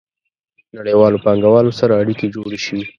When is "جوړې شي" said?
2.35-2.79